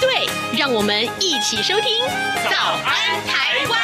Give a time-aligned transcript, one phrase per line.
[0.00, 0.28] 对，
[0.58, 2.04] 让我们一起收听
[2.50, 3.80] 《早安台湾》。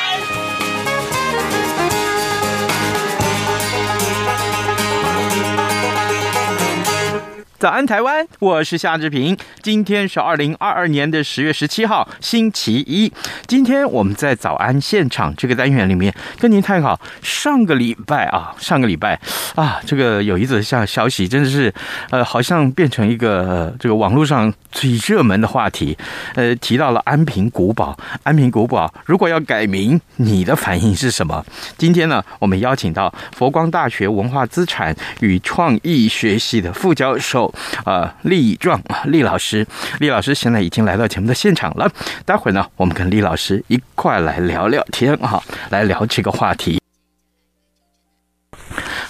[7.59, 8.27] 早安，台湾！
[8.38, 9.34] 我是夏志平。
[9.62, 13.10] 今天是二零二二年的十月十七号，星期一。
[13.46, 19.19] 今天我们在早安现场这个单元里面跟您探讨上个礼拜啊，上个礼拜
[19.55, 21.73] 啊，这个有一则消消息，真的是
[22.10, 25.96] 呃，好像变成一个、这个网络上最热门的话题。
[26.34, 31.43] 呃，提到了安平古堡，安平古堡如果要改名，你的反应是什么？
[31.79, 37.46] 今天呢，我们邀请到佛光大学文化资产与创意学系的副教授。
[37.85, 39.66] 啊，厉壮啊，厉老师，
[39.99, 41.90] 厉老师现在已经来到节目的现场了。
[42.24, 46.80] 待会儿呢，我们跟厉老师一块来聊聊天啊，来聊这个话题。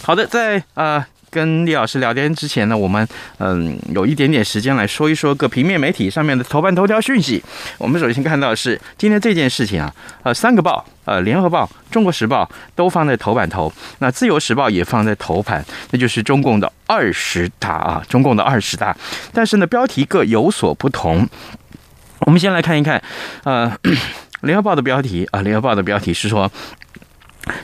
[0.02, 3.06] 好的，在啊跟李老师聊天之前呢，我们
[3.36, 7.44] 嗯有一点点时间来说一说各平面媒体上面的头版头条讯息。
[7.76, 10.82] 我们首先看到的是今天这件事情啊，呃，三个报。
[11.04, 18.96] 呃，联合报、中国时报都放在头版头，那自由时报也放在头版，那就是中共的二十大啊，中共的二十大，
[19.32, 21.28] 但是呢，标题各有所不同。
[22.22, 23.00] 我们先来看一看，
[23.44, 23.72] 呃，
[24.40, 26.50] 联合报的标题啊，联合报的标题是说，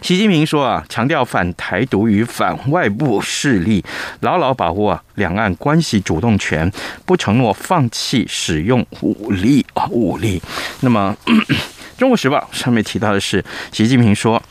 [0.00, 3.84] 习近平说啊，强调反台独与反外部势力，
[4.20, 6.70] 牢牢把握两岸关系主动权，
[7.04, 10.42] 不承诺放弃使用武力啊，武力。
[10.80, 11.16] 那么。
[11.98, 14.42] 中国时报上面提到的是，习近平说，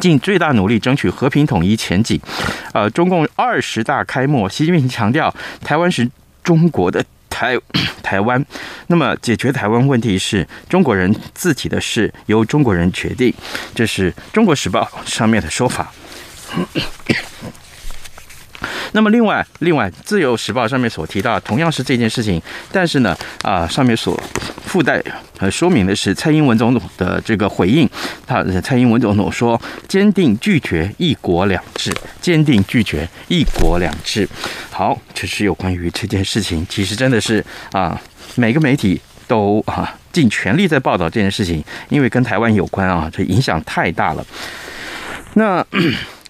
[0.00, 2.20] 尽最大努力争取和平统一前景。
[2.72, 6.08] 呃，中共二十大开幕，习近平强调，台湾是
[6.44, 7.04] 中国的
[7.36, 7.54] 台
[8.02, 8.42] 台湾，
[8.86, 13.30] 那么解决台湾问题是中国人自己的事，由中国人决定。
[13.74, 15.92] 这是中国时报上面的说法。
[18.96, 22.40] 那么另外，另外，《自由时报》上面所提到同样是这件事情，
[22.72, 24.18] 但是呢，啊，上面所
[24.64, 25.02] 附带
[25.38, 27.86] 呃说明的是蔡英文总统的这个回应。
[28.26, 31.92] 他蔡英文总统说，坚定拒绝“一国两制”，
[32.22, 34.26] 坚定拒绝“一国两制”。
[34.72, 36.66] 好，这是有关于这件事情。
[36.66, 38.00] 其实真的是啊，
[38.36, 44.26] 每个媒体都啊尽全力在报道这件事情，因为跟台湾有关啊，这影响太大了。
[45.34, 45.62] 那。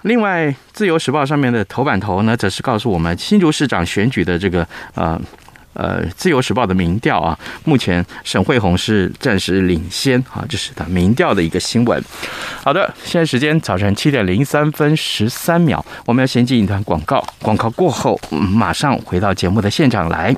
[0.07, 5.21] 另外，《自由时报》上面的头版头呢，则是告诉我们新竹市长选举的这个呃
[5.73, 12.01] 呃，《自由时报》的民调啊，目前沈慧红是暂时领先啊，这是他民调的一个新闻。
[12.63, 20.33] 好的，现在时间早晨七点零三分十三秒，我们要先进一段广告，广告过后马上回到节目的现场来。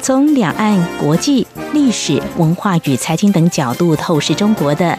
[0.00, 4.98] 从两岸、国际、历史、文化与财经等角度透视中国的。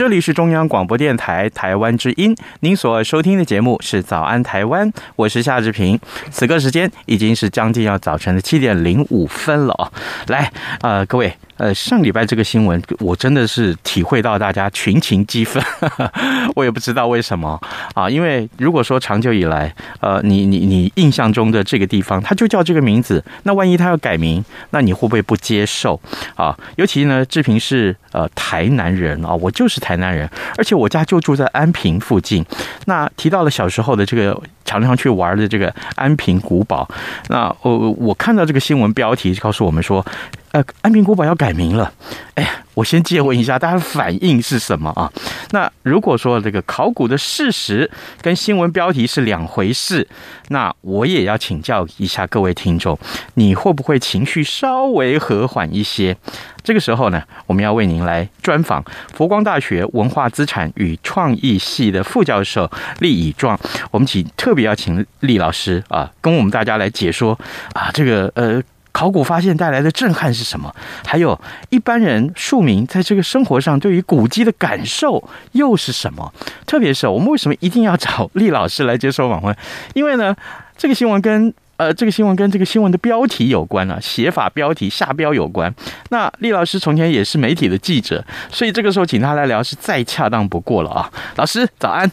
[0.00, 6.00] 这里是中央广播电台台湾之音，您所收听的节目是《早安台湾》，我是夏志平。
[6.30, 9.92] 此刻时间已经是将近要早晨的七点零五分了哦。
[10.28, 10.50] 来，
[10.80, 11.30] 呃，各位。
[11.60, 15.62] 呃，上礼拜这个新闻，我真的是体会到大家群情激愤，
[16.56, 17.60] 我也不知道为什么
[17.92, 18.08] 啊。
[18.08, 19.70] 因为如果说长久以来，
[20.00, 26.00] 呃，你你你印象中的这个地方，它就叫这个名字，那万一它要改名，那你会不会不接受
[26.34, 26.56] 啊？
[26.76, 30.26] 尤其呢，志平是呃台南人啊，我就是台南人，
[30.56, 32.42] 而且我家就住在安平附近。
[32.86, 34.40] 那提到了小时候的这个
[34.70, 36.88] 常常去玩的这个安平古堡，
[37.28, 40.04] 那我我看到这个新闻标题告诉我们说。
[40.52, 41.92] 呃，安平古堡要改名了，
[42.34, 42.44] 哎，
[42.80, 45.12] 我先借问一下，大家反应是什么啊？
[45.50, 47.90] 那如果说这个考古的事实
[48.22, 50.08] 跟新闻标题是两回事，
[50.48, 52.98] 那我也要请教一下各位听众，
[53.34, 56.16] 你会不会情绪稍微和缓一些？
[56.64, 63.60] 这个时候呢，我们要为您来专访佛光大学文化资产与创意系的副教授厉以壮，
[63.90, 67.38] 我们请特别要请厉老师啊，跟我们大家来解说
[67.74, 68.62] 啊，这个呃。
[68.92, 70.74] 考古发现带来的震撼是什么？
[71.06, 71.38] 还有
[71.70, 75.22] 一般人庶民在这个生活上对于古迹的感受
[75.52, 76.32] 又是什么？
[76.66, 79.56] 特别是我们为什么一定要找厉老师来接受访问？
[79.94, 80.34] 因为呢，
[80.76, 85.74] 这个新闻跟呃，这个新闻跟这个新闻的标题有关啊，写法、标题、下标有关。
[86.10, 91.10] 那厉老师从前也是媒体的记者，所以这个时候请他来聊是再恰当不过了啊。
[91.36, 92.10] 老师早安。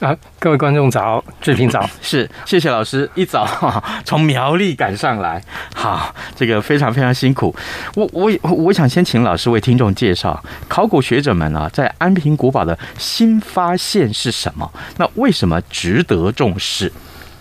[0.00, 3.46] 啊，各位观众早，志平早， 是谢谢老师一早
[4.02, 5.42] 从苗栗赶上来，
[5.74, 7.54] 好，这个非常非常辛苦。
[7.94, 14.70] 我我我想先请老师为听众介绍考古学者们啊，在安平古堡的新发现是什么？
[14.96, 16.90] 那为什么值得重视？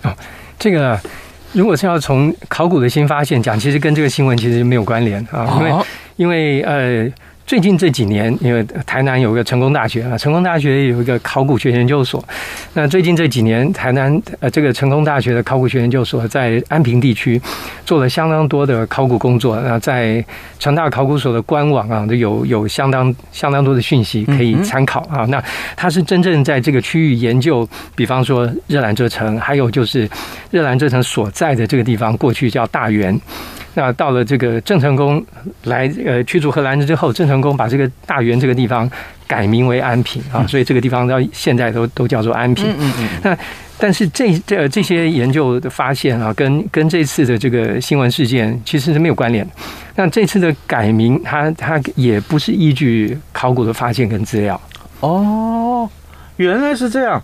[0.04, 0.14] 哦，
[0.60, 1.00] 这个
[1.54, 5.86] 如果是要从考古的新发现讲，其实跟这个新闻其实没有关联啊，因为
[6.18, 7.10] 因为呃。
[7.50, 12.24] 最近这几年，因为台南有个成功大学啊，成功大学有一个考古学研究所。
[12.74, 17.42] 那最近这几年，台南呃这个成功大学的考古学研究所在安平地区
[17.88, 19.60] 做了相当多的考古工作。
[19.62, 20.24] 那在
[20.60, 25.26] 成大考古所的官网啊，都有有相当相当多的讯息可以参考啊。
[25.26, 25.44] 那
[25.76, 30.08] 它是真正在这个区域研究，比方说热兰遮城，还有就是
[30.52, 33.20] 热兰遮城所在的这个地方，过去叫大员。
[33.76, 35.24] 那到了这个郑成功
[35.64, 38.90] 来呃驱逐荷兰人之后，郑成功把这个大员这个地方
[39.28, 42.66] 改名为安平啊，所以这个地方到现在都都叫做安平。
[42.78, 43.10] 嗯嗯。
[43.24, 43.38] 那
[43.78, 49.48] 但是这这这些研究的发现啊，跟跟这次的这个新闻事件其实是没有关联。
[49.96, 54.60] 那这次的改名，它它也不是依据考古的发现跟资料。
[55.00, 55.90] 哦，
[56.36, 57.22] 原来是这样。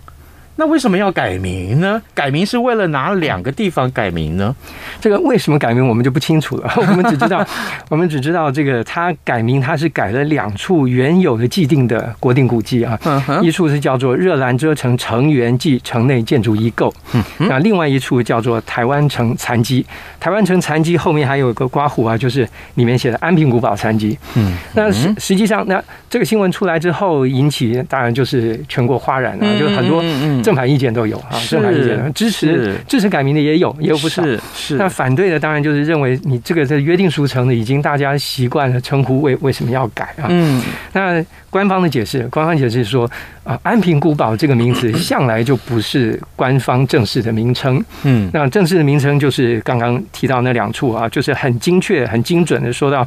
[0.56, 2.00] 那为什么要改名呢？
[2.14, 4.54] 改名是为了哪两个地方改名呢？
[5.00, 6.72] 这个为什么改名我们就不清楚了。
[6.76, 7.46] 我们只知道，
[7.90, 12.98] 我们只知道这个他改名，他是改了两处原有的既定的国定古迹啊。
[13.42, 16.92] 一处是叫做热兰遮城城垣暨城内建筑遗构，
[17.38, 19.84] 那另外一处叫做台湾城残基。
[20.18, 24.18] 台湾城残基后面还有一个括弧啊，就是里面写的安平古堡残基。
[24.34, 30.02] 嗯，那实实际上，那这个新闻出来之后，引起当然就是全国哗然啊，就是很多
[30.46, 34.22] 正反意见都有啊，正反意见支持支持改名的也有，也有不少。
[34.22, 34.76] 是是。
[34.76, 40.28] 那反对的当然就是认为你这个在约定俗成的，已经大家习惯了称呼，为为什么要改啊？
[40.28, 40.62] 嗯。
[40.92, 41.20] 那
[41.50, 43.10] 官方的解释，官方解释说
[43.42, 47.84] 啊，安平古堡这个名字 向来就不是官方正式的名称。
[48.04, 48.30] 嗯。
[48.32, 53.04] 那正式的名称就是刚刚提到那两处啊，就是很精确、很精准的说到。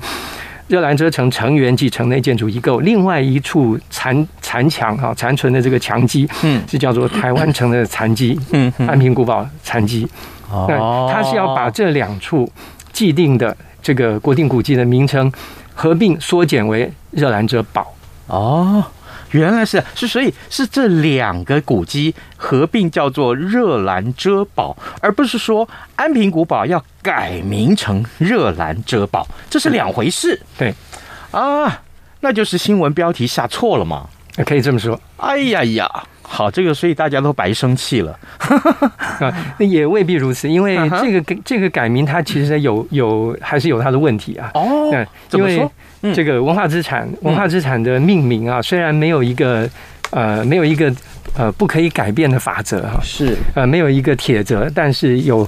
[0.70, 10.08] 热兰遮城城垣及城内建筑遗构，另外一处残残墙哈，残存的这个墙基，嗯，是叫做台湾城的残基，嗯，安平古堡残基。
[10.52, 12.50] 哦，那他是要把这两处
[12.94, 15.32] 既定的这个国定古迹的名称
[15.74, 17.86] 合并缩减为热兰遮堡。
[18.28, 18.84] 哦。
[19.32, 30.40] 原来是是，所以是这两个古迹合并叫做热兰遮堡，而不是说安平古堡要改名成热兰遮堡，这是两回事。
[30.58, 30.74] 对，
[31.32, 31.82] 啊，
[32.22, 34.08] 那就是新闻标题下错了嘛？
[34.46, 35.00] 可以这么说。
[35.18, 38.18] 哎呀呀，好，这个所以大家都白生气了。
[39.20, 44.52] 啊，那也未必如此，因为这个这个改名它其实有有还是有它的问题啊。
[44.54, 44.94] 哦，
[45.28, 45.70] 怎么说？
[46.14, 49.68] 这个文化资产，文化资产的命名啊，虽然没有一个
[50.12, 50.94] 呃，没有一个
[51.36, 55.46] 呃不可以改变的法则哈，是呃没有一个铁则，但是有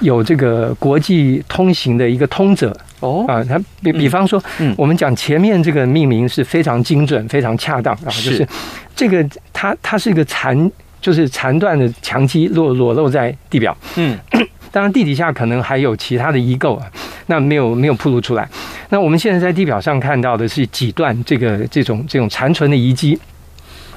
[0.00, 3.24] 有这个国际通行的一个通则哦。
[3.26, 4.74] 啊，它比比方说，嗯。
[4.78, 8.46] 我们讲前面这个命名是非常精准、非常恰当啊，就是
[8.94, 14.18] 这个它它是一个残，就是残断的墙基裸裸露在地表，嗯。
[14.72, 16.86] 当然，地底下可能还有其他的遗构啊，
[17.26, 18.48] 那没有没有暴露出来。
[18.90, 23.18] 那我们现在在地表上看到的是几段这个这种这种残存的遗迹，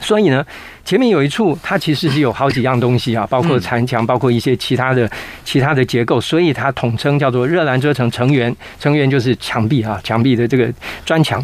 [0.02, 0.44] 所以呢，
[0.86, 5.10] 前面有一处，它其实是有好几样东西啊，包括残墙，包括一些其他的
[5.46, 8.54] 其他的结构，所以它统称叫做热兰遮城城垣。
[8.80, 10.70] 城垣就是墙壁啊，墙壁的这个
[11.06, 11.44] 砖墙。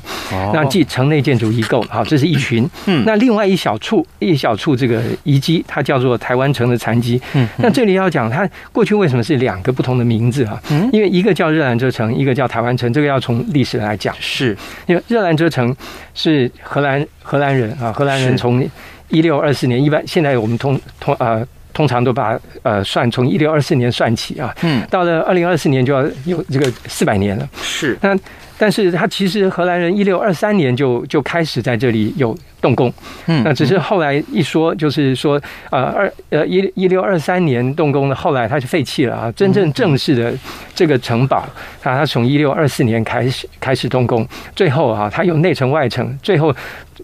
[0.53, 2.69] 那即城内建筑遗构，好，这是一群。
[2.85, 7.21] 嗯，那另外一小处一小处这个遗迹，它叫做台湾城的残迹。
[7.33, 10.61] 嗯，那这里要讲它过去为什么是两个不同的名字啊？
[10.69, 14.13] 嗯，因为一个叫热兰遮城，一个叫台湾城，这个要从历史来讲。
[14.19, 14.55] 是
[14.85, 15.75] 因为热兰遮城
[16.13, 18.67] 是荷兰荷兰人啊，荷兰人从
[19.09, 27.47] 一六二四年，一般现在我们通通呃通常都把呃算从一六二四年算起啊，嗯，到了二零二四年就要有这个四百年了。
[27.61, 28.17] 是，那
[28.57, 32.91] 但是他其实荷兰人一六二三年就就开始在这里有动工，
[33.27, 40.33] 嗯，那只是后来一说就是说呃二呃一一六二三年动工的，后来他就废弃了啊，真正正式的
[40.75, 41.37] 这个城堡
[41.83, 46.53] 啊，他从一六二四年开始开始动工，最后啊，他有内城外城，最后。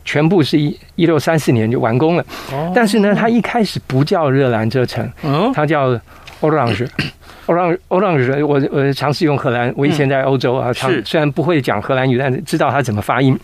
[0.05, 2.25] 全部是一一六三四年就完工了，
[2.73, 5.11] 但是呢，它一开始不叫热兰遮城，
[5.53, 5.89] 它叫
[6.39, 8.39] Orange，Orange，Orange。
[8.45, 10.71] 我我尝试用荷兰，我以前在欧洲啊，
[11.03, 13.37] 虽然不会讲荷兰语，但是知道它怎么发音。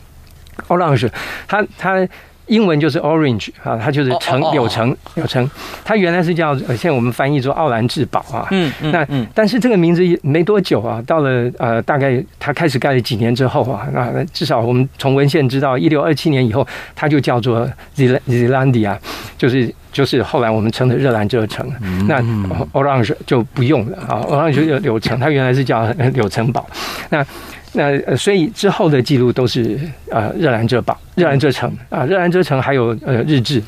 [0.67, 1.09] Orange，
[1.47, 2.07] 它它。
[2.47, 5.49] 英文就是 Orange 啊，它就是城柳城柳城，
[5.85, 8.47] 它原来是叫现在我们翻译做奥兰治堡啊。
[8.51, 8.91] 嗯嗯。
[8.91, 18.97] 那但是这个名字没多久啊，到了呃大概它开始盖了几年之后啊，那至少我们从文献知道，一六二七年以后，它就叫做 Zeelandia，
[19.37, 21.69] 就是就是后来我们称的热兰遮城。
[22.07, 22.21] 那
[22.73, 26.67] Orange 就不用了啊，Orange 就柳城，它原来是叫 柳城堡。
[27.09, 27.25] 那
[27.73, 33.61] 那呃，所以之后的记录都是呃热兰遮堡、热兰遮城啊，热兰遮城还有呃日志。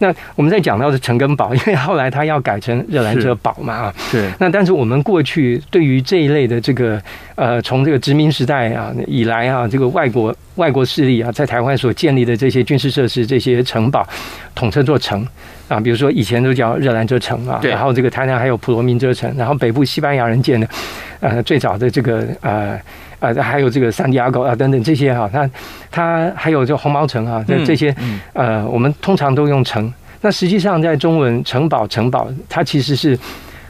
[0.00, 3.94] 那我们在讲到的城根堡，因为后来它要改成热兰遮堡嘛啊。
[4.10, 4.28] 是。
[4.40, 7.00] 那但是我们过去对于这一类的这个
[7.36, 14.04] 呃，从这个殖民时代啊以来啊，这个外国外国势力啊在台湾所建立的这些军事设施、这些城堡，
[14.52, 15.24] 统称作城
[15.68, 15.78] 啊。
[15.78, 20.68] 比如说以前都叫热兰遮城啊，然后这个台南还有普罗民遮城，然后北部西班牙人建的
[21.20, 22.78] 呃最早的这个呃。
[23.32, 25.50] 啊，还有这个圣地亚哥啊等等这些哈，它
[25.90, 27.94] 它还有这红毛城啊，这这些
[28.32, 29.92] 呃，我们通常都用城。
[30.20, 33.18] 那实际上在中文城堡城堡，它其实是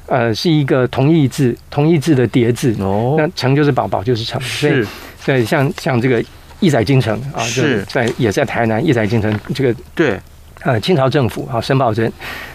[0.07, 3.17] 呃是一个同义字同义字的叠字哦。
[3.19, 4.41] 那城就是宝，宝就是城。
[4.41, 4.87] 是。
[5.27, 6.23] 对，像像这个
[6.61, 10.19] 义载京城啊，是在也在台南义载京城这个对。
[10.63, 12.11] 呃，清朝政府啊，申抱珍，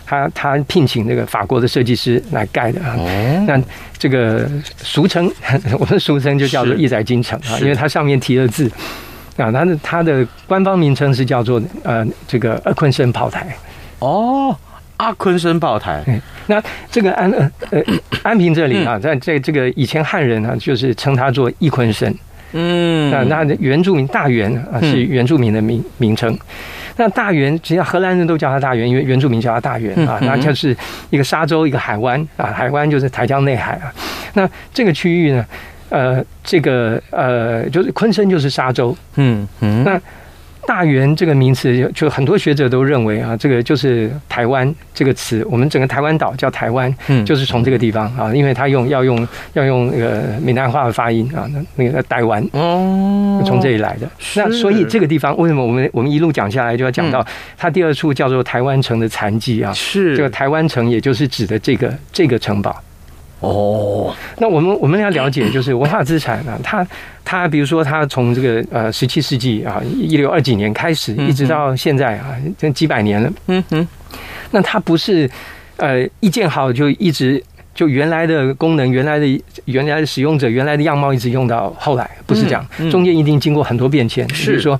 [0.05, 2.95] 他他聘请那个法国的设计师来盖的啊。
[2.97, 3.45] 哦。
[3.47, 3.61] 那
[3.97, 5.31] 这个俗称，
[5.77, 8.71] 我们俗称就叫做义载金城啊，因为它上面提了字
[9.37, 13.45] 啊，它的它的官方名称是叫做呃这个阿昆生炮台。
[13.99, 14.55] 哦，
[14.97, 16.03] 阿昆生炮台。
[16.47, 17.29] 那这个安
[17.69, 17.79] 呃
[18.23, 22.11] 安平这里啊，在在这个以前汉人啊，就是称它做一昆生。
[22.53, 23.11] 嗯。
[23.11, 26.35] 那那原住民大员啊，是原住民的名名称。
[26.99, 30.19] 那大原，只要荷兰人都叫它大圆，因为原住民叫它大圆啊。
[30.21, 30.75] 那就是
[31.09, 33.89] 一个沙洲，一个海湾啊，海湾就是台江内海啊。
[34.33, 35.45] 那这个区域呢，
[35.87, 38.93] 呃，这个呃，就是昆生就是沙洲。
[39.15, 39.81] 嗯嗯。
[39.85, 39.99] 那
[40.69, 45.43] 大员这个名词，就很多学者都认为啊，这个就是台湾这个词。
[45.49, 54.07] 我们整个台湾岛叫台湾，嗯，就是从这个地方啊，因为他用要用要用那个闽南话的发音啊，那那个台湾哦，从这里来的。
[54.35, 57.25] 那所以这个地方为什么我们我们一路讲下来就要讲到
[57.57, 59.73] 它第二处叫做台湾城的残迹啊？
[59.73, 62.79] 是这个台湾城，也就是指的这个这个城堡。
[63.41, 66.85] 哦，那我们我们要了解，就是文化资产啊，它
[67.23, 73.31] 它比如说它从这个呃十七世纪啊一六二几年开始，一直到现在啊，这几百年了。
[73.47, 73.87] 嗯哼，
[74.51, 75.29] 那它不是
[75.77, 77.41] 呃一建好就一直
[77.73, 84.27] 就原来的功能、原来的原来的使用者、原来的样貌一直用到后来，不是这样，中间一定经过很多变迁。
[84.33, 84.77] 是，比如说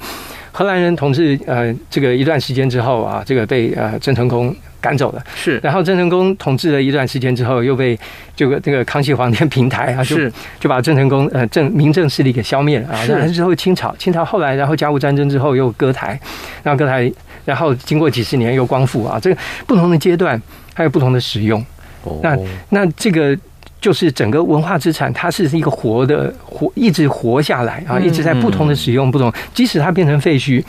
[0.52, 4.54] 荷兰人统治呃这个一段时间之后啊，这个被呃郑成功。
[4.82, 5.60] 赶走了，是。
[5.62, 7.98] 然后郑成功统治了一段时间之后，又被
[8.36, 10.18] 这个这个康熙皇帝平台啊，就
[10.60, 13.04] 就把郑成功呃政民政势力给消灭了啊。
[13.06, 16.20] 然后之后清朝，清朝后来然后甲午战争之后又割台，
[16.64, 17.12] 然后割台，
[17.44, 19.20] 然后经过几十年又光复啊。
[19.20, 20.42] 这个不同的阶段
[20.74, 21.64] 还有不同的使用。
[22.04, 22.18] 哦。
[22.24, 22.38] 那
[22.70, 23.38] 那这个
[23.82, 29.32] 就是整个文化资产，它是一个活的活，一直活下来啊，一直在不同的使用，不同。
[29.54, 30.64] 即使它变成废墟，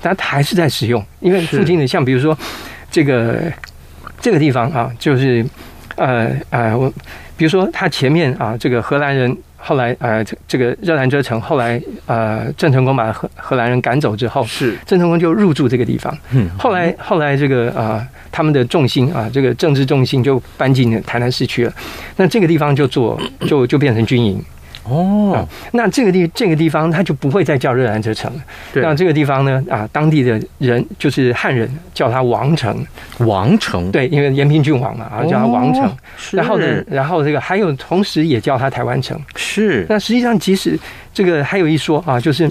[0.00, 2.34] 但它还是在使用，因为附近的像比如说。
[2.90, 3.52] 这个
[4.20, 5.44] 这个地方啊，就是
[5.96, 6.92] 呃呃，我
[7.36, 16.16] 比如说他前面啊，这个荷兰人后来呃，这个热兰遮城后来呃，郑成功把荷荷兰人赶走之后，是郑成功就入住这个地方。
[16.32, 21.72] 嗯，后来后来这个啊，他们的重心啊，这个政治重心就搬进台南市区了。
[22.16, 24.42] 那这个地方就做就就变成军营。
[24.84, 28.42] 哦、嗯，那这个地这个地方它就不会再叫热兰遮城了。
[28.74, 32.84] 那这个地方呢啊，当地的人就是汉人叫它王城，
[33.18, 35.90] 王城对，因为延平郡王嘛，啊叫它王城。
[36.32, 39.20] 然后呢，然后这个还有同时也叫它台湾城。
[39.36, 39.86] 是。
[39.88, 40.78] 那实际上即使
[41.12, 42.50] 这个还有一说啊，就是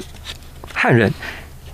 [0.74, 1.12] 汉人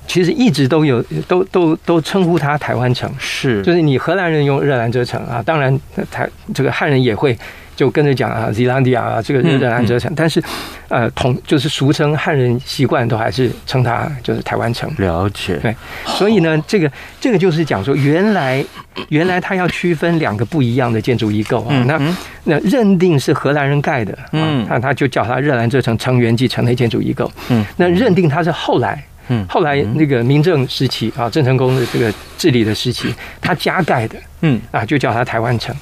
[0.08, 3.12] 其实一直都有都都都称呼它台湾城。
[3.20, 3.62] 是。
[3.62, 5.78] 就是你荷兰人用热兰遮城啊，当然
[6.12, 7.38] 台这个汉人也会。
[7.76, 10.42] 就跟着讲啊，Zealandia 啊，这个热兰遮城，但是，
[10.88, 14.90] 呃，同就是俗称汉人习惯都还是称它就是台湾城。
[14.98, 18.64] 了解，对，所以呢，这个这个就是讲说，原来
[19.10, 22.00] 原来他要区分两个不一样的建筑遗构啊，那
[22.46, 35.76] 那认定是荷兰人盖的，嗯，那他就叫它热兰遮城城垣及城内建筑遗构，嗯，那认定它是后来，嗯，后来那个明政时期啊，郑成功的这个治理的时期，他加盖的，嗯，啊，就叫它台湾城，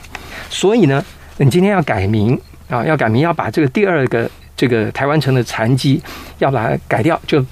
[0.50, 1.04] 所以呢。
[1.38, 6.00] 你今天要改名啊，要改名，要把这个第二个这个台湾城的残基
[6.38, 7.44] 要把它改掉，就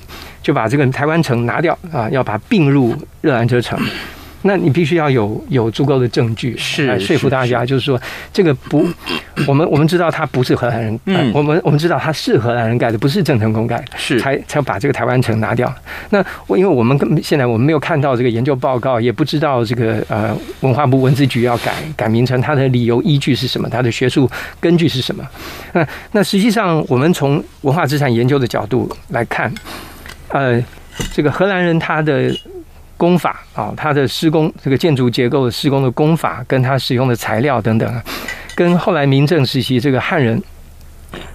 [0.44, 3.78] 就把这个台湾城拿掉啊，要把它并入热兰遮城。
[4.44, 8.00] 那你必须要有有足够的证据，是来说服大家，就是说
[8.34, 8.88] 这个不，
[9.48, 15.72] 我们我们知道他不是荷兰人，嗯，我们我们知道他是荷兰人盖的，不是郑成功盖的，是才才把这个台湾城拿掉。
[16.10, 24.30] 那我因为我们现在我们没有看到这个研究报告，也不知道这个呃文化部文字局要改改名称，它的理由依据是什么，它的学术
[24.60, 25.24] 根据是什么？
[25.74, 29.54] 那那实际上我们从文化资产研究的角度来看，
[30.30, 30.60] 呃，
[31.14, 32.36] 这个荷兰人他的。
[33.02, 38.02] 工法啊，它的施工这个建筑结构的施工的工法，跟它使用的材料等等，
[38.54, 40.40] 跟后来明郑时期这个汉人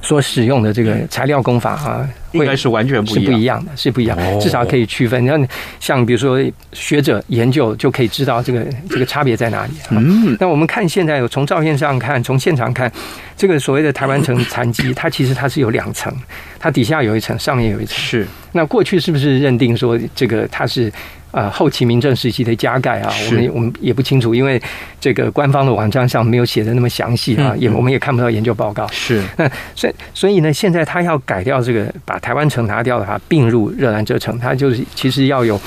[0.00, 5.24] 所使用的这个材料工法啊，应该是完全不一样，是不一样的，是不一样，至少可以区分。
[5.24, 5.48] 你看，
[5.80, 6.38] 像比如说
[6.72, 9.72] 学者研究就可以知道这个这个差别在哪里。
[9.90, 12.90] 嗯，那我们看现在有从照片上看，从现场看，
[13.36, 16.14] 这个所谓的台湾城残基， 它其实它是有两层，
[16.60, 17.96] 它底下有一层，上面有一层。
[17.98, 18.24] 是。
[18.52, 20.92] 那过去是不是认定说这个它是？
[21.36, 24.58] 啊，后期明政时期的加盖啊，我们我们也不清楚，因为
[24.98, 28.88] 这个官方的网站上没有写的那么详细啊，也我们也看不到研究报告。
[28.90, 35.60] 是，那所以所以呢，现在他要改掉这个，把台湾城拿掉的话，并入热兰遮城，他就是其实要有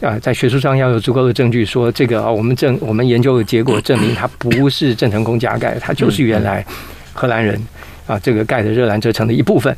[0.00, 6.64] 啊，在学术上要有足够的证据，说这个啊，我们证我们研究的结果证明，它不是郑成功加盖，它就是原来
[7.12, 7.60] 荷兰人
[8.06, 9.76] 啊这个盖的热兰遮城的一部分。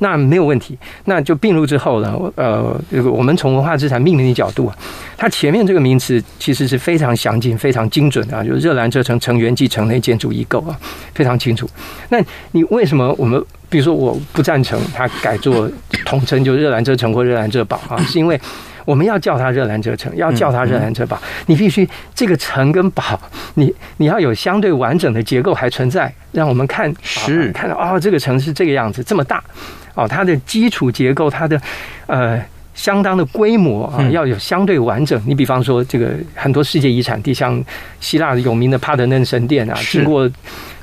[0.00, 4.76] 那没有问题，那就并入之后呢，呃，这个我们从文化资产命名的角度啊，
[5.16, 10.78] 它前面这个名词其实是非常详尽、非常精准的啊，就是热兰遮城城垣及城内建筑遗构啊，
[11.14, 11.68] 非常清楚。
[12.08, 12.18] 那
[12.52, 15.70] 你为什么我们比如说我不赞成它改做
[16.04, 17.96] 统称就热兰遮城或热兰遮堡啊？
[18.08, 18.40] 是因为
[18.86, 23.20] 我们要叫它热兰遮城，要叫它热兰遮堡，你必须这个城跟堡，
[23.54, 29.44] 你你要有相对完整的结构还存在，让我们看是看到哦，这个城是这个样子，这么大。
[30.00, 31.60] 哦，它的基础结构，它的
[32.06, 32.40] 呃
[32.74, 35.20] 相当的规模啊，要有相对完整。
[35.26, 37.62] 你比方说，这个很多世界遗产地，像
[38.00, 40.30] 希腊有名的帕德嫩神殿啊，经过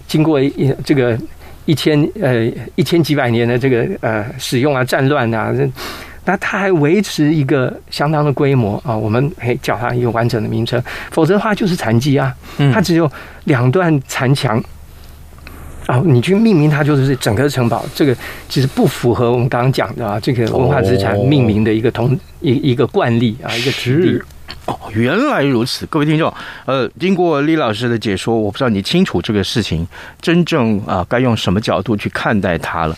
[0.08, 1.18] 经过一这个
[1.66, 5.52] 一千呃一千几百年的这个呃使用啊战乱啊，
[6.26, 10.80] 那它还维持一个相当的规模啊，我们可以叫它一个完整的名称。
[11.10, 12.32] 否则的话，就是残基啊，
[12.72, 13.12] 它只有
[13.46, 14.64] 两段残墙。
[15.88, 18.16] 啊，你去命名它就是整个城堡，这个
[18.48, 24.22] 其实不符合我们刚刚讲的啊，这个文化资产命名的一个同一一个惯例啊，一个指例。
[24.66, 26.32] 哦，原来如此，各位听众，
[26.66, 29.88] 呃，经过李老师的解说，我不知道你清楚这个事情
[30.22, 32.98] 真正啊该用什么角度去看待它了。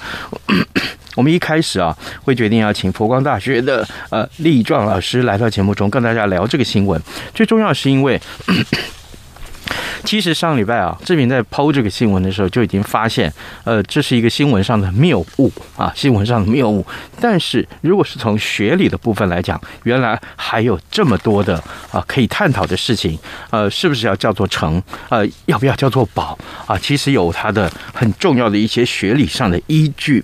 [1.15, 6.99] 我们一开始啊会决定要请佛光大学的呃李壮老师来到节目中跟大家聊这个新闻，
[7.35, 8.19] 最重要是因为。
[10.03, 13.31] 其实上礼拜啊，志平在抛这个新闻的时候就已经发现，
[13.63, 16.85] 呃，这是一个新闻上的谬误啊，新闻上的谬误。
[17.19, 23.17] 但是如果是从学理的部分来讲，原来还有这么多的啊可以探讨的事情，
[23.49, 24.81] 呃，是不是要叫做城？
[25.09, 26.37] 呃，要不要叫做宝？
[26.65, 30.23] 啊，其实有它的很重要的一些学理上的依据。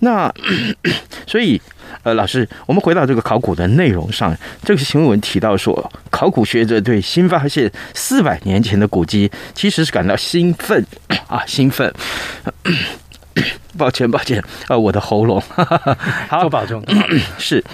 [0.00, 0.32] 那
[1.26, 1.60] 所以。
[2.02, 10.84] 呃，老师，我们回到这个考古的内容上，这个新闻提到说，考古学者对新发现四百年前的古迹其实是感到兴奋
[11.28, 11.92] 啊，兴奋。
[13.76, 15.40] 抱歉，抱歉，呃，我的喉咙。
[15.40, 16.80] 哈 哈好，多保重。
[17.38, 17.64] 是，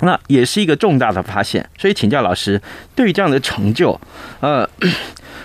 [0.00, 2.60] 那也是一个重大的发现，所以请教老师，
[2.96, 4.00] 对于这样的成就，
[4.40, 4.68] 呃，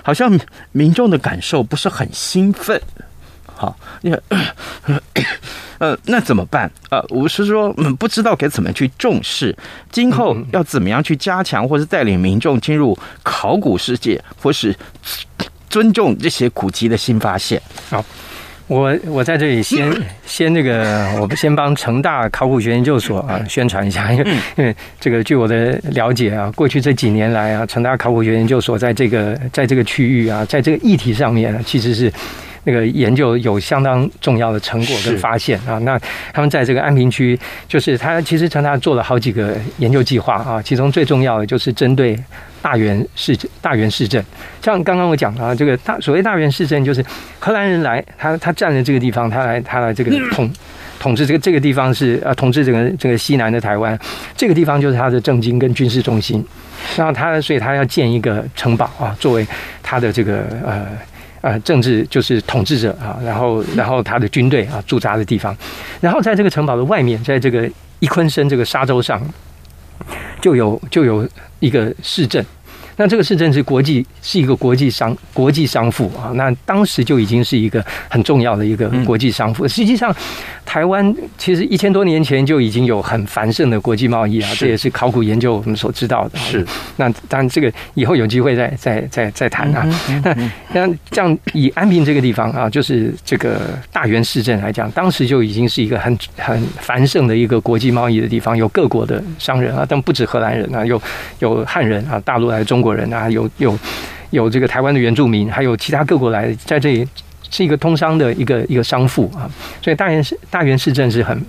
[0.02, 0.40] 好像
[0.72, 2.82] 民众的感受不是很兴奋。
[3.58, 4.22] 好，你看。
[5.80, 6.68] 呃，那怎么办？
[6.90, 9.56] 呃，我是说，嗯，不知道该怎么去重视，
[9.92, 14.76] 今后要怎么样去加强，或是带领民众进入考古世界，或是
[15.70, 17.62] 尊重这些古籍的新发现。
[17.92, 18.04] 好，
[18.66, 19.88] 我我在这里先
[20.26, 32.12] 先那个，我们先帮成大考古学研究所啊宣传一下，因为因为这个据我的了解啊，过去这几年来啊，成大考古学研究所在这个在这个区域啊，在这个议题上面呢，其实是。
[32.68, 35.98] 那个研究有相当重要的成果跟发现啊，那
[36.34, 42.20] 他们在这个安平区，就是他其实成大做了好几个研究计划啊，其中最重要的就是针对
[42.62, 44.22] 大员市大员市镇，
[44.62, 47.02] 像刚刚我讲啊，这个大所谓大员市镇，就是
[47.40, 50.52] 荷兰人来，他他占了这个地方，他来他来这个 统
[51.00, 53.98] 统治这个这个地方是呃统治整个这个西南的台湾，
[54.36, 56.46] 这个地方就是他的政经跟军事中心，
[56.98, 59.48] 然后他所以他要建一个城堡啊，作为
[59.82, 60.86] 他的这个呃。
[61.48, 65.56] 呃，政治就是统治者啊，然后，然后他的军队啊驻扎的地方，
[66.02, 69.22] 然后在这个城堡的外面，在这个伊昆森这个沙洲上，
[70.42, 71.26] 就有就有
[71.62, 72.46] 一个市镇。
[72.98, 79.68] 那这个市政是国际是一个国际商国际商埠啊，那当时就已经是一个很重要的一个国际商埠。
[79.68, 80.14] 实际上，
[80.66, 86.40] 台湾其实一千多年前就已经有很繁盛的国际贸易啊，这也是考古研究我们所知道的。
[86.40, 89.88] 是，那当然这个以后有机会再再再再谈啊。
[90.24, 90.36] 那
[90.74, 101.00] 那这样以安平这个地方啊，就是这个大员市政来讲，当时就已经是一个很很繁盛的一个国际贸易的地方，有各国的商人啊，但不止荷兰人啊，有
[101.38, 102.87] 有汉人啊，大陆来中国。
[102.94, 103.78] 人啊，有有
[104.32, 107.08] 有这个台湾的原住民，还有其他各国来，在这里
[107.50, 109.50] 是一个通商的一个一个商埠啊，
[109.82, 111.42] 所以大原市大原市镇是很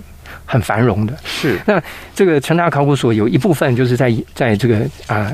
[0.45, 1.13] 很繁荣的。
[1.25, 1.81] 是，那
[2.15, 5.29] 这个成大考古所有一部分就是在在这个啊，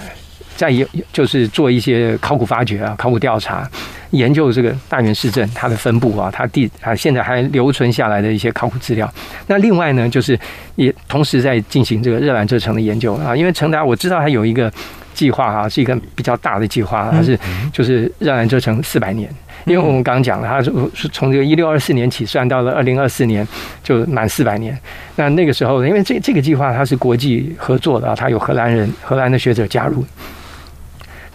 [0.55, 3.69] 在有就是做一些考古发掘啊、考古调查，
[4.09, 9.07] 研究这个大原市镇它的分布啊，它地啊现在还留存下来的一些考古资料。
[9.45, 10.37] 那另外呢，就是
[10.75, 14.71] 也同时在进行这个热兰遮城的研究啊，因为成达我知道它有一个。
[15.15, 17.39] 计划哈是一个比较大的计划，它是
[17.73, 19.27] 就是让人遮城四百年，
[19.65, 23.47] 因为我们刚刚讲了，它是从这个一六二四年起算到了二零二四年
[23.81, 24.77] 就满四百年。
[25.15, 30.05] 那那个时候，因为这这个计划它是国际合作的啊，它有荷兰人、荷兰的学者加入。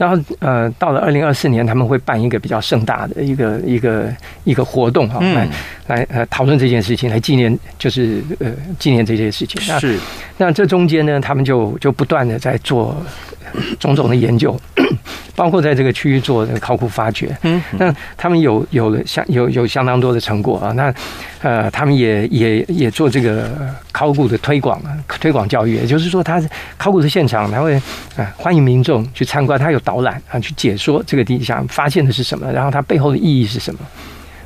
[0.01, 4.11] 然后呃，到了二零二四年，他们会办一个比较盛大的一个一个
[4.45, 5.49] 一个活动哈，来
[5.89, 9.61] 来呃讨论这件事情，来纪念就是呃纪念这件事情。
[9.79, 9.99] 是。
[10.39, 12.97] 那这中间呢，他们就就不断的在做。
[13.81, 14.57] 种种的研究，
[15.35, 20.73] 包括在这个区域做的考古发掘，嗯，那他们有有了相有有相当多的成果啊。
[20.73, 20.93] 那
[21.43, 23.49] 呃，他们也也也做这个
[23.93, 25.77] 考古的推广啊，推广教育。
[25.77, 26.43] 也就是说，他
[26.77, 27.75] 考古的现场，他会
[28.17, 33.81] 啊欢迎民众去参观，他有导览啊，去解说这个地下发现的是什么，然后它背后的意义是什么。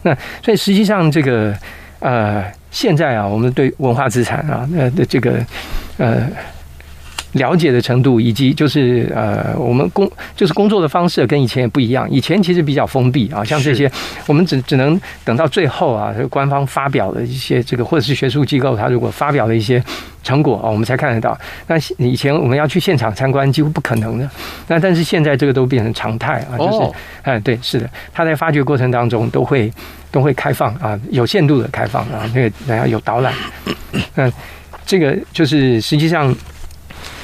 [0.02, 1.52] 那所以实际上，这个
[1.98, 5.44] 呃，现在啊，我们对文化资产啊，那的这个
[5.98, 6.28] 呃。
[7.34, 12.08] 了解的程度，以及就是呃，我们工就是工作的方式跟以前也不一样。
[12.10, 13.90] 以前其实比较封闭啊，像这些，
[14.26, 19.82] 我们只只能等到最后啊，官方发表的一些这个，或者是学术机构，他如果发表了一些
[20.22, 21.36] 成果啊，我们才看得到。
[21.66, 24.30] 那以前我们要去现场参观，几乎不可能的。
[24.68, 26.92] 那但是现在这个都变成常态啊，就是
[27.22, 29.72] 哎，对，是的，他在发掘过程当中都会
[30.12, 33.34] 都会开放啊，有限度的开放啊，那个然后有导览，
[34.14, 34.32] 嗯，
[34.86, 36.32] 这个就是实际上。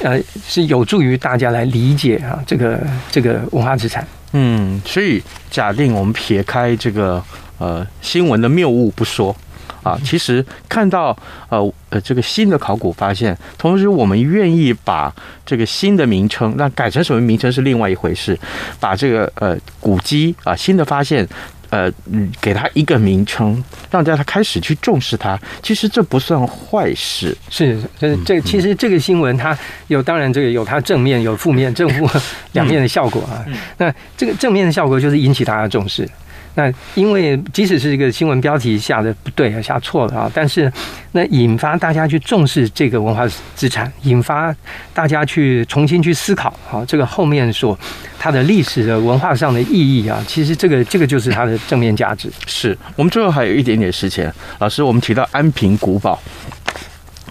[0.01, 2.79] 呃，是有助于大家来理解啊，这个
[3.11, 4.05] 这个文化资产。
[4.33, 7.23] 嗯，所以假定我们撇开这个
[7.57, 9.35] 呃新闻的谬误不说
[9.83, 11.15] 啊，其实看到
[11.49, 15.13] 呃呃这个新的考古发现，同时我们愿意把
[15.45, 18.37] 这个新的名称，那改成什么名称是另外一回事，
[18.79, 21.27] 把这个呃古迹啊新的发现。
[21.71, 21.91] 呃，
[22.39, 25.39] 给他一个名称，让大家开始去重视它。
[25.63, 29.57] 其实这不算坏事，是，是这其实这个新闻它
[29.87, 32.07] 有，当然这个有它正面有负面，正负
[32.51, 33.45] 两面的效果啊。
[33.77, 36.07] 那这个正面的效果就是引起大家重视。
[36.55, 40.71] 那因为即使是一个新闻标题下的不对啊，下错了啊，但是
[41.13, 44.53] 那引发大家去重视这个文化资产，引发
[44.93, 47.77] 大家去重新去思考啊，这个后面所
[48.19, 52.29] 它的历史的文化上的意义啊，其实这个这个就是它的正面价值。
[52.45, 56.21] 是我们最后还有一点点时间，老师，我们提到安平古堡，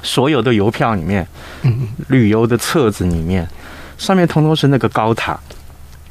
[0.02, 1.26] 所有的邮票里面，
[1.60, 3.46] 嗯，旅游的册子里面，
[3.98, 5.38] 上面通通是那个高塔，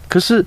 [0.07, 0.45] 可是。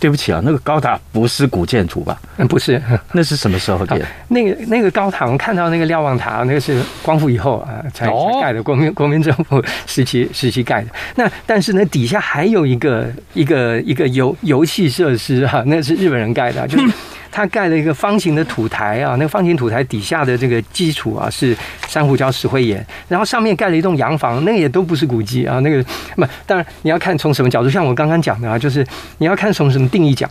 [0.00, 2.18] 对不起啊，那个高塔不是古建筑吧？
[2.38, 2.82] 嗯，不是，
[3.12, 4.00] 那是什么时候的？
[4.28, 10.88] 那个那个高塔，我们看到那个瞭望塔，那个是光复以后啊才，才盖的，国民国民政府时期时期盖的。
[11.16, 16.84] 那但是呢，底下还有一个一个一个游游戏设施哈、啊，那是日本人盖的，就是。
[17.30, 25.82] 它盖了一个方形的土台啊，那个方形土台底下的这个基础啊是珊瑚礁石灰岩，然后上面盖了一栋洋房，那个也都不是古迹啊，那个
[26.16, 28.86] 不，当然你要看从什么角度，像我刚刚讲的啊，就是
[29.18, 30.28] 你要看从什么定义讲。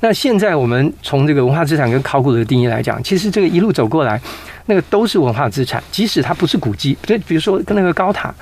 [0.00, 4.20] 那现在我们从这个文化资产跟考古的定义来讲，其实这个一路走过来，
[4.66, 8.34] 那个都是文化资产，即使它不是古迹，就比如说跟那个高塔，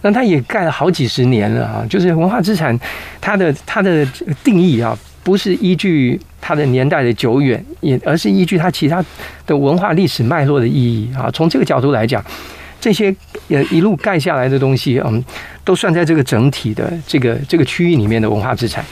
[0.00, 1.84] 那它也盖了好几十年了啊。
[1.86, 2.74] 就是文化资产，
[3.20, 4.06] 它的它的
[4.42, 9.04] 定义啊，不是依据它的年代的久远，也而是依据它其他
[9.46, 11.30] 的文化历史脉络的意义啊。
[11.32, 12.24] 从这个角度来讲，
[12.80, 13.14] 这些
[13.48, 15.24] 呃一路盖下来的东西，嗯，
[15.64, 18.84] 都算在这个整体的这个这个区域里面的文化资产。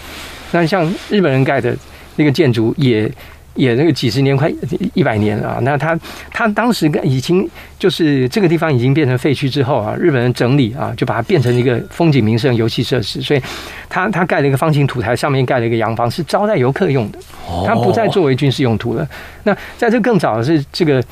[0.53, 1.77] 那像日本人盖的
[2.16, 3.11] 那个建筑也。
[3.55, 4.51] 也那个几十年，快
[4.95, 5.59] 一百年了啊！
[5.63, 5.99] 那他
[6.33, 13.21] 他当时已经就是这个地方已经变成废墟之后啊，日本人整理啊，就把它变成一个风景名胜、游戏设施。
[13.21, 13.43] 所以
[13.89, 17.19] 他他盖了一个方形土台，上面盖了一个洋房，是招待游客用的。
[17.67, 19.07] 它不再作为军事用途了。
[19.43, 21.03] 那在这更早的是这个，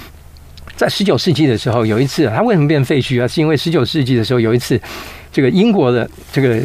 [0.77, 3.27] 在十九世纪的时候，有一次它为什么变废墟啊？
[3.27, 4.81] 是因为十九世纪的时候有一次。
[5.31, 6.59] 这个英国的这个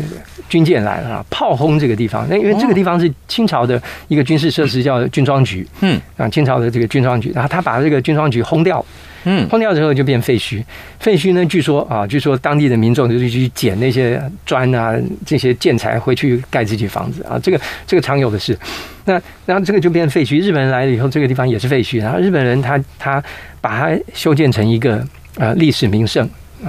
[0.50, 2.28] 军舰来了啊，炮轰这个地方。
[2.30, 5.66] 那因为这个地方是清朝的一个军事设施，叫军装局。
[5.82, 8.84] 嗯，啊，清朝的这个军装局，然后他把这个军装局轰掉。
[9.26, 10.62] 嗯，轰掉之后就变废墟。
[11.00, 14.94] 废墟呢，据说啊，据说当地的民众就是去捡那些砖啊，
[15.26, 17.40] 这些建材回去盖自己房子啊。
[17.42, 18.58] 这个这个常有的事。
[19.06, 19.14] 那
[19.46, 20.42] 然后这个就变废墟。
[20.42, 22.02] 日本人来了以后，这个地方也是废墟。
[22.02, 23.24] 然后日本人他他
[23.62, 25.02] 把它修建成一个
[25.38, 26.30] 呃历史名胜
[26.66, 26.68] 啊。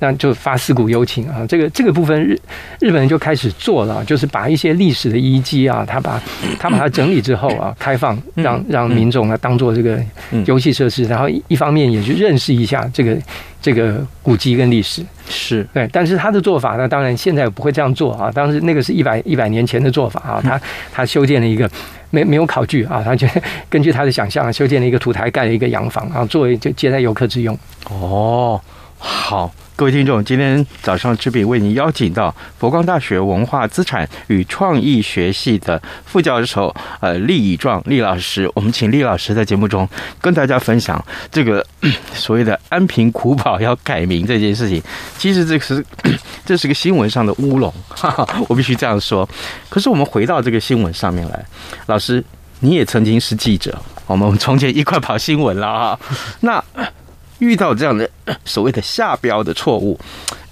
[0.00, 2.36] 那就发四股幽情啊，这个这个部分日
[2.80, 6.20] 日本人就开始做了，就是把一些历史的遗迹啊，他把
[6.58, 10.02] 他把它整理之后啊，开放让让民众呢当做这个
[10.46, 13.16] 游戏设施，然后一方面也去认识一下这个
[13.62, 15.04] 这个古迹跟历史。
[15.28, 20.60] 是对，但是他的做法呢，当然现在不会这样做啊，当时那个是一百一百年前的做法啊，他
[20.92, 21.70] 他修建了一个
[22.10, 23.28] 没没有考据啊，他就
[23.68, 27.56] 根据他的想象修建了一个土台，盖了一个洋房啊，作为就接待游客之用。
[27.90, 28.60] 哦，
[28.98, 29.52] 好。
[29.80, 39.88] 各位听众，今天早上志平为您邀请到佛光大学文化资产与创意学系的副教授呃厉以壮厉老师，我们请厉老师在节目中
[40.20, 41.64] 跟大家分享这个
[42.12, 44.82] 所谓的安平古堡要改名这件事情。
[45.16, 45.82] 其实这是
[46.44, 49.26] 这是个新闻上的乌龙，哈哈，我必须这样说。
[49.70, 51.42] 可是我们回到这个新闻上面来，
[51.86, 52.22] 老师
[52.58, 55.98] 你也曾经是记者，我们从前一块跑新闻了啊，
[56.40, 56.62] 那。
[57.40, 58.08] 遇到这样的
[58.44, 59.98] 所谓的下标的错误，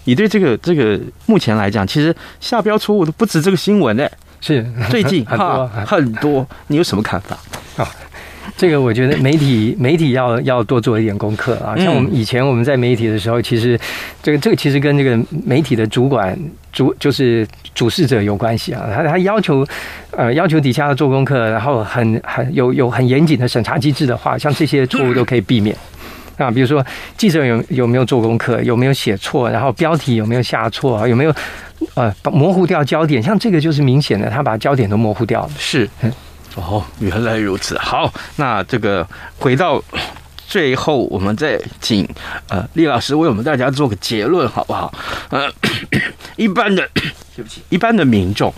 [0.04, 4.08] 你对这个这个目前来讲，其实下标错误都不止这个新闻呢，
[4.40, 7.38] 是最近 很多很多，你有什么看法
[7.76, 7.88] 啊？
[8.56, 11.76] 这个我觉得媒体媒体要要多做一点功课啊。
[11.76, 13.78] 像我们以前我们在媒体的时候，其实
[14.20, 16.36] 这个这个其实跟这个媒体的主管
[16.72, 18.88] 主就是主事者有关系啊。
[18.92, 19.64] 他他要求
[20.10, 25.76] 呃要求底下要做功课，然后很很有有很严谨的审查机制的话，像这些错误都可以避免。
[26.38, 26.84] 啊，比如说
[27.16, 31.34] 记者有有没有做功课，有没有写错，然后标题有没有下错，有没有
[31.94, 35.50] 呃模糊掉焦点，像这个就是明显的，他把焦点都模糊掉了。
[35.58, 35.88] 是，
[36.54, 37.76] 哦，原来如此。
[37.78, 39.06] 好，那这个
[39.38, 39.82] 回到
[40.46, 42.08] 最后，我们再请
[42.48, 44.92] 呃厉老师为我们大家做个结论，好不好？
[45.30, 45.50] 呃，
[46.36, 46.88] 一般的，
[47.34, 48.52] 对不起，一般的民众，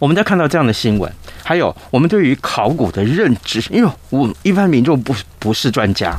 [0.00, 6.18] 我们在看到这样的新闻，还有我们对于考古的认知，因为我一般民众不不是专家。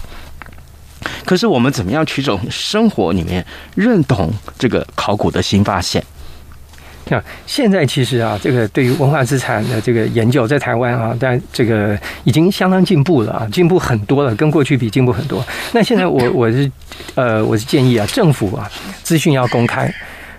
[1.26, 6.04] 可是我们怎么样去从生活里面认同这个考古的新发现？
[7.08, 15.46] 那现在其实啊，这个对于文化资产的这个研究，在台湾啊，但这个已经相当进步了啊，进步很多了，跟过去比进步很多。
[15.72, 16.72] 那现在我我是
[17.14, 18.68] 呃，我是建议啊，政府啊，
[19.04, 19.94] 资讯要公开。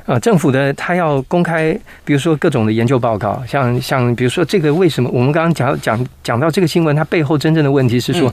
[0.07, 8.33] 啊，政府的他要公开，比如说各种的研究报告，像像比如说这个为什么我们刚刚讲讲讲到这个新闻，它背后真正的问题是说，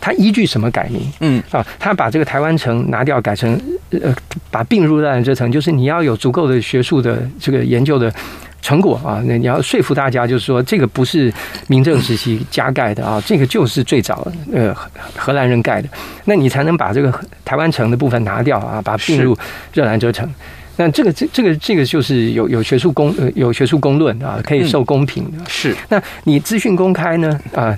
[0.00, 1.10] 它依据什么改名？
[1.20, 3.58] 嗯啊，他把这个台湾城拿掉，改成
[3.90, 4.14] 呃，
[4.50, 8.12] 把并入热兰遮城，就是你要有足够的学术的这个研究的
[8.60, 11.32] 成果啊，那你要说服大家，就是说这个不是
[11.68, 14.76] 民政时期加盖的啊，这个就是最早呃
[15.16, 15.88] 荷兰人盖的，
[16.26, 17.10] 那你才能把这个
[17.46, 19.34] 台湾城的部分拿掉啊，把它并入
[19.72, 20.30] 热兰遮城。
[20.76, 25.38] 那这个这这个这个就是有有学术公呃有学术公论啊，可以受公平的。
[25.48, 27.40] 是，那你资讯公开呢？
[27.54, 27.76] 啊，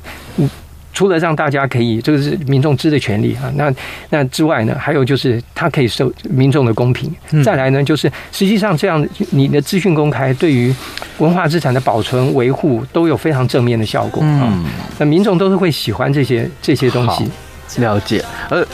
[0.92, 3.70] 除了让大家可以这个是民众知的权利啊，那
[4.08, 7.14] 那之外呢，还有就是它可以受民众的公平。
[7.44, 10.74] 再来呢，就是实际上这样你的资讯公开对于
[11.18, 14.64] 文化资产的保存维护都有非常正面的效果啊。
[14.98, 17.28] 那民众都是会喜欢这些这些东西。
[17.82, 18.64] 了解，呃，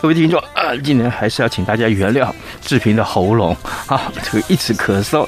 [0.00, 3.56] 各位听众啊，今天还是要请大家原谅志平的喉咙
[3.86, 5.26] 啊，这个一直咳嗽。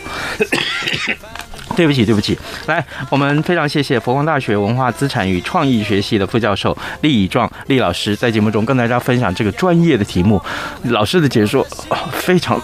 [1.80, 2.38] 对不起，对不起。
[2.66, 10.38] 来，我们非常谢谢佛光大学文化资产与创意学系的副教授厉以壮厉老师，在节目中跟大家分享这个专业的题目。
[10.82, 11.66] 老师的解说
[12.12, 12.60] 非常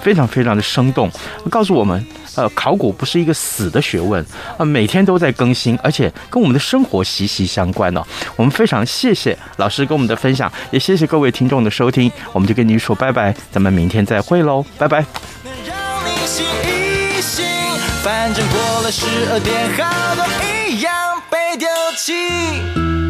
[0.00, 1.10] 非常非常的生动，
[1.50, 2.02] 告诉我们，
[2.36, 4.24] 呃，考古不是一个死的学问，
[4.56, 8.02] 呃，每天都在更新，而且跟我们的生活息息相关哦。
[8.36, 15.04] 我们非常谢谢老师跟我们的分享，也谢谢各位听众的收听，我们就跟您说拜拜，咱们明天再会喽，拜拜。
[18.34, 23.03] 反正过了十二点，好多一样被丢弃。